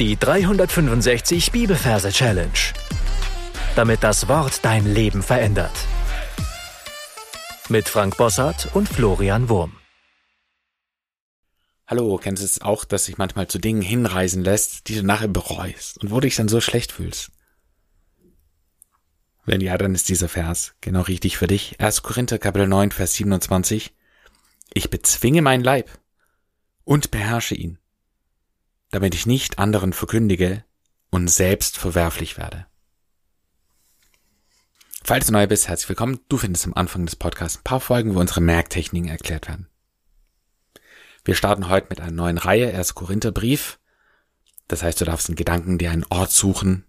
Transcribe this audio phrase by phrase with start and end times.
[0.00, 2.50] Die 365 Bibelverse Challenge.
[3.76, 5.70] Damit das Wort dein Leben verändert.
[7.68, 9.76] Mit Frank Bossart und Florian Wurm.
[11.86, 15.28] Hallo, kennst du es auch, dass sich manchmal zu Dingen hinreisen lässt, die du nachher
[15.28, 17.30] bereust und wo du dich dann so schlecht fühlst?
[19.44, 21.80] Wenn ja, dann ist dieser Vers genau richtig für dich.
[21.80, 22.02] 1.
[22.02, 23.94] Korinther Kapitel 9, Vers 27.
[24.72, 25.88] Ich bezwinge meinen Leib
[26.82, 27.78] und beherrsche ihn
[28.94, 30.62] damit ich nicht anderen verkündige
[31.10, 32.66] und selbst verwerflich werde.
[35.02, 36.20] Falls du neu bist, herzlich willkommen.
[36.28, 39.66] Du findest am Anfang des Podcasts ein paar Folgen, wo unsere Merktechniken erklärt werden.
[41.24, 42.94] Wir starten heute mit einer neuen Reihe, 1.
[42.94, 43.80] Korintherbrief.
[44.68, 46.84] Das heißt, du darfst in Gedanken dir einen Ort suchen,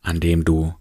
[0.00, 0.74] an dem du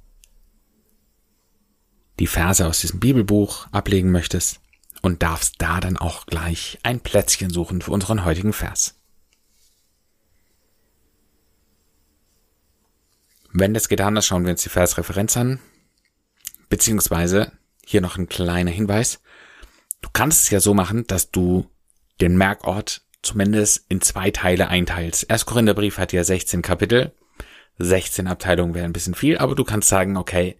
[2.18, 4.62] die Verse aus diesem Bibelbuch ablegen möchtest
[5.02, 9.01] und darfst da dann auch gleich ein Plätzchen suchen für unseren heutigen Vers.
[13.54, 15.60] Wenn das getan ist, schauen wir uns die Versreferenz an.
[16.70, 17.52] Beziehungsweise
[17.86, 19.22] hier noch ein kleiner Hinweis.
[20.02, 21.70] Du kannst es ja so machen, dass du
[22.22, 25.26] den Merkort zumindest in zwei Teile einteilst.
[25.30, 27.14] Erst Korintherbrief hat ja 16 Kapitel.
[27.78, 30.58] 16 Abteilungen wäre ein bisschen viel, aber du kannst sagen, okay,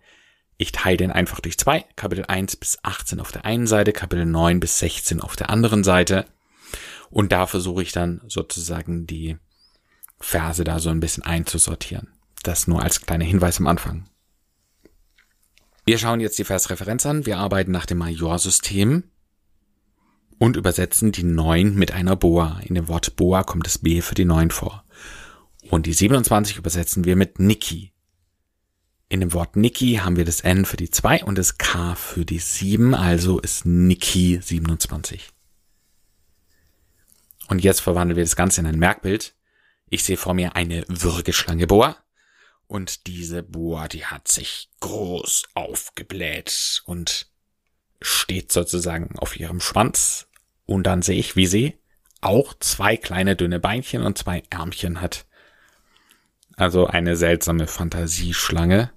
[0.58, 1.86] ich teile den einfach durch zwei.
[1.96, 5.84] Kapitel 1 bis 18 auf der einen Seite, Kapitel 9 bis 16 auf der anderen
[5.84, 6.26] Seite.
[7.10, 9.38] Und da versuche ich dann sozusagen die
[10.20, 12.10] Verse da so ein bisschen einzusortieren.
[12.44, 14.06] Das nur als kleiner Hinweis am Anfang.
[15.86, 17.26] Wir schauen jetzt die Versreferenz an.
[17.26, 19.04] Wir arbeiten nach dem Majorsystem
[20.38, 22.60] und übersetzen die 9 mit einer Boa.
[22.64, 24.84] In dem Wort Boa kommt das B für die 9 vor.
[25.70, 27.94] Und die 27 übersetzen wir mit Niki.
[29.10, 32.26] In dem Wort Niki haben wir das N für die 2 und das K für
[32.26, 35.30] die 7, also ist Niki 27.
[37.48, 39.36] Und jetzt verwandeln wir das Ganze in ein Merkbild.
[39.90, 41.98] Ich sehe vor mir eine Würgeschlange Boa
[42.72, 47.28] und diese Boa, die hat sich groß aufgebläht und
[48.02, 50.30] steht sozusagen auf ihrem Schwanz.
[50.66, 51.78] Und dann sehe ich, wie sie
[52.22, 55.26] auch zwei kleine dünne Beinchen und zwei Ärmchen hat.
[56.56, 58.90] Also eine seltsame Fantasieschlange.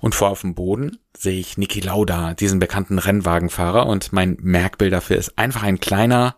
[0.00, 4.92] Und vor auf dem Boden sehe ich Niki Lauda, diesen bekannten Rennwagenfahrer, und mein Merkbild
[4.92, 6.36] dafür ist einfach ein kleiner,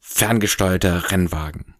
[0.00, 1.73] ferngesteuerter Rennwagen.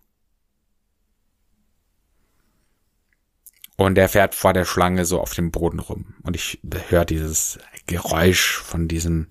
[3.76, 6.14] Und er fährt vor der Schlange so auf dem Boden rum.
[6.22, 9.28] Und ich höre dieses Geräusch von diesem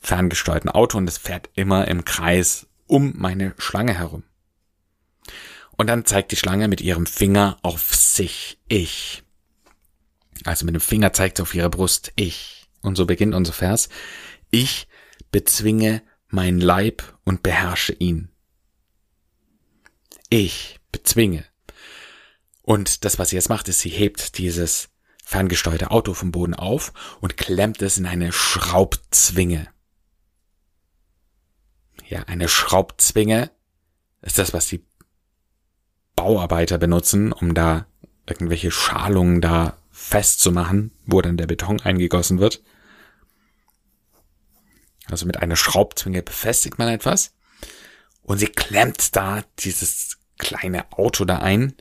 [0.00, 4.22] ferngesteuerten Auto und es fährt immer im Kreis um meine Schlange herum.
[5.76, 9.22] Und dann zeigt die Schlange mit ihrem Finger auf sich, ich.
[10.44, 12.68] Also mit dem Finger zeigt sie auf ihre Brust, ich.
[12.80, 13.88] Und so beginnt unser Vers.
[14.50, 14.88] Ich
[15.30, 18.30] bezwinge mein Leib und beherrsche ihn.
[20.30, 21.44] Ich bezwinge.
[22.68, 24.90] Und das, was sie jetzt macht, ist, sie hebt dieses
[25.24, 29.68] ferngesteuerte Auto vom Boden auf und klemmt es in eine Schraubzwinge.
[32.06, 33.50] Ja, eine Schraubzwinge
[34.20, 34.84] ist das, was die
[36.14, 37.86] Bauarbeiter benutzen, um da
[38.26, 42.62] irgendwelche Schalungen da festzumachen, wo dann der Beton eingegossen wird.
[45.06, 47.34] Also mit einer Schraubzwinge befestigt man etwas
[48.20, 51.74] und sie klemmt da dieses kleine Auto da ein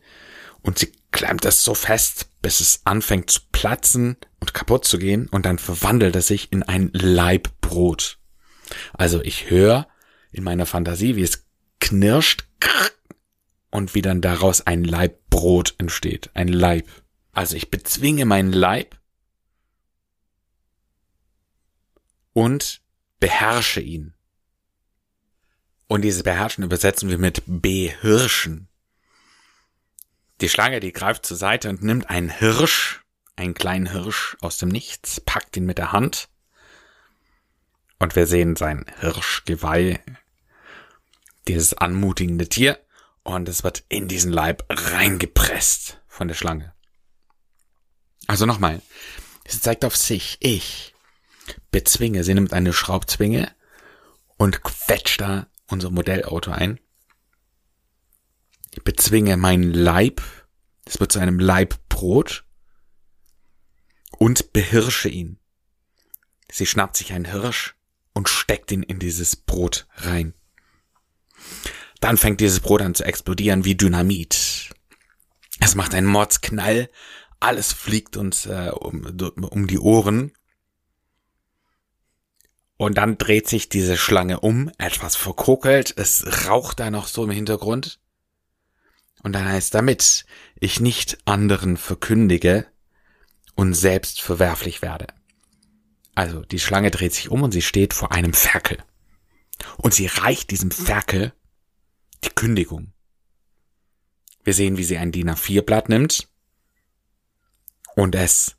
[0.68, 5.28] und sie klemmt es so fest, bis es anfängt zu platzen und kaputt zu gehen
[5.30, 8.20] und dann verwandelt es sich in ein Leibbrot.
[8.92, 9.88] Also ich höre
[10.32, 11.46] in meiner Fantasie, wie es
[11.80, 12.50] knirscht
[13.72, 16.86] und wie dann daraus ein Leibbrot entsteht, ein Leib.
[17.32, 19.00] Also ich bezwinge meinen Leib
[22.34, 22.82] und
[23.22, 24.16] beherrsche ihn.
[25.88, 28.68] Und dieses Beherrschen übersetzen wir mit behirschen.
[30.42, 33.02] Die Schlange, die greift zur Seite und nimmt einen Hirsch,
[33.36, 36.30] einen kleinen Hirsch aus dem Nichts, packt ihn mit der Hand.
[38.00, 40.00] Und wir sehen sein Hirschgeweih,
[41.48, 42.80] dieses anmutigende Tier,
[43.24, 46.74] und es wird in diesen Leib reingepresst von der Schlange.
[48.28, 48.82] Also nochmal,
[49.48, 50.94] sie zeigt auf sich, ich
[51.72, 53.52] bezwinge, sie nimmt eine Schraubzwinge
[54.38, 56.80] und quetscht da unser Modellauto ein
[58.84, 60.22] bezwinge meinen Leib,
[60.86, 62.46] es wird zu einem Leibbrot
[64.18, 65.40] und behirsche ihn.
[66.52, 67.76] Sie schnappt sich einen Hirsch
[68.14, 70.34] und steckt ihn in dieses Brot rein.
[72.00, 74.74] Dann fängt dieses Brot an zu explodieren wie Dynamit.
[75.60, 76.90] Es macht einen Mordsknall,
[77.40, 80.34] alles fliegt uns äh, um, um die Ohren.
[82.78, 87.32] Und dann dreht sich diese Schlange um, etwas verkokelt, es raucht da noch so im
[87.32, 88.00] Hintergrund.
[89.28, 90.24] Und dann heißt damit,
[90.58, 92.66] ich nicht anderen verkündige
[93.56, 95.08] und selbst verwerflich werde.
[96.16, 98.78] Also die Schlange dreht sich um und sie steht vor einem Ferkel.
[99.76, 101.34] Und sie reicht diesem Ferkel
[102.24, 102.94] die Kündigung.
[104.46, 106.30] Wir sehen, wie sie ein DIN A4-Blatt nimmt
[107.98, 108.56] und es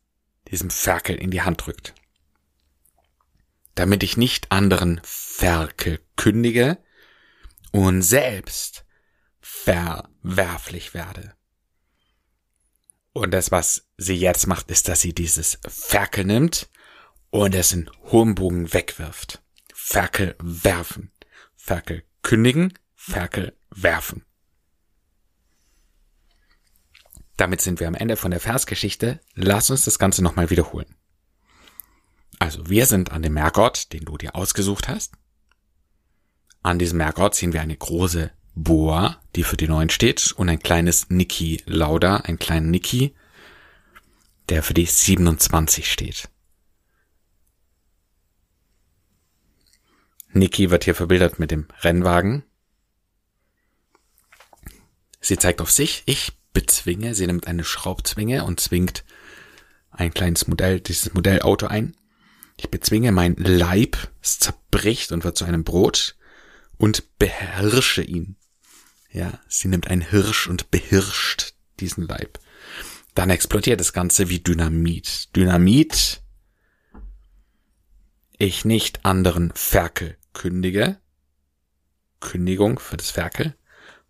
[0.50, 1.94] diesem Ferkel in die Hand drückt.
[3.74, 6.76] Damit ich nicht anderen Ferkel kündige
[7.72, 8.84] und selbst
[10.28, 11.34] verwerflich werde.
[13.12, 16.70] Und das, was sie jetzt macht, ist, dass sie dieses Ferkel nimmt
[17.30, 19.42] und es in hohem Bogen wegwirft.
[19.72, 21.10] Ferkel werfen.
[21.56, 24.24] Ferkel kündigen, Ferkel werfen.
[27.36, 29.20] Damit sind wir am Ende von der Versgeschichte.
[29.34, 30.94] Lass uns das Ganze nochmal wiederholen.
[32.38, 35.14] Also wir sind an dem Merkort, den du dir ausgesucht hast.
[36.62, 38.30] An diesem Merkort sehen wir eine große
[38.60, 43.14] Boa, die für die Neuen steht, und ein kleines Niki Lauda, ein kleiner Niki,
[44.48, 46.28] der für die 27 steht.
[50.32, 52.42] Niki wird hier verbildert mit dem Rennwagen.
[55.20, 59.04] Sie zeigt auf sich, ich bezwinge, sie nimmt eine Schraubzwinge und zwingt
[59.90, 61.96] ein kleines Modell, dieses Modellauto ein.
[62.56, 66.16] Ich bezwinge mein Leib, es zerbricht und wird zu einem Brot
[66.76, 68.34] und beherrsche ihn.
[69.10, 72.38] Ja, sie nimmt einen Hirsch und behirscht diesen Leib.
[73.14, 75.34] Dann explodiert das Ganze wie Dynamit.
[75.34, 76.22] Dynamit,
[78.36, 81.00] ich nicht anderen Ferkel kündige,
[82.20, 83.56] Kündigung für das Ferkel,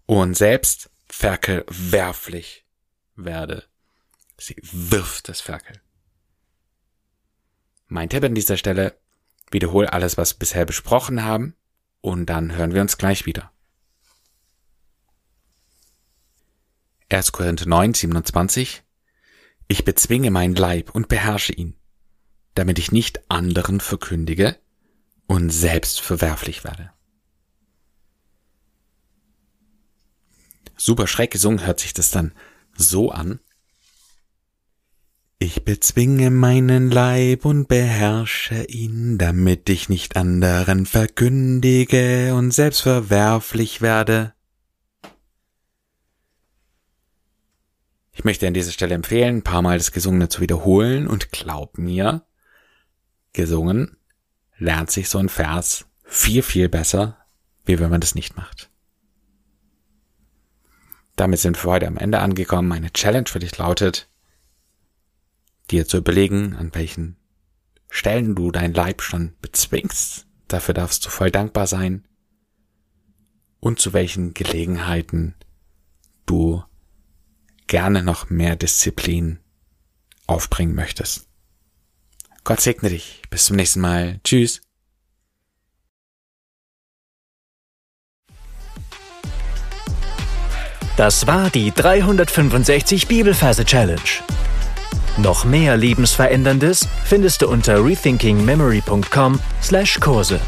[0.06, 2.66] und selbst ferkelwerflich
[3.16, 3.64] werde.
[4.38, 5.80] Sie wirft das Ferkel.
[7.86, 8.98] Mein Tipp an dieser Stelle,
[9.50, 11.54] wiederhol alles, was wir bisher besprochen haben,
[12.00, 13.50] und dann hören wir uns gleich wieder.
[17.10, 17.32] 1.
[17.32, 18.82] Korinther 9, 27
[19.66, 21.74] Ich bezwinge meinen Leib und beherrsche ihn,
[22.54, 24.58] damit ich nicht anderen verkündige
[25.26, 26.90] und selbst verwerflich werde.
[30.76, 32.32] Super schräg gesungen hört sich das dann
[32.76, 33.40] so an.
[35.38, 43.80] Ich bezwinge meinen Leib und beherrsche ihn, damit ich nicht anderen verkündige und selbst verwerflich
[43.80, 44.34] werde.
[48.18, 51.78] Ich möchte an dieser Stelle empfehlen, ein paar Mal das Gesungene zu wiederholen und glaub
[51.78, 52.26] mir,
[53.32, 53.96] gesungen
[54.56, 57.16] lernt sich so ein Vers viel, viel besser,
[57.64, 58.70] wie wenn man das nicht macht.
[61.14, 62.66] Damit sind wir heute am Ende angekommen.
[62.66, 64.08] Meine Challenge für dich lautet,
[65.70, 67.18] dir zu überlegen, an welchen
[67.88, 70.26] Stellen du dein Leib schon bezwingst.
[70.48, 72.04] Dafür darfst du voll dankbar sein.
[73.60, 75.36] Und zu welchen Gelegenheiten
[76.26, 76.64] du
[77.68, 79.38] gerne noch mehr Disziplin
[80.26, 81.28] aufbringen möchtest.
[82.44, 83.22] Gott segne dich.
[83.30, 84.20] Bis zum nächsten Mal.
[84.24, 84.60] Tschüss.
[90.96, 94.00] Das war die 365 Bibelferse Challenge.
[95.16, 100.40] Noch mehr Lebensveränderndes findest du unter rethinkingmemory.com/Kurse.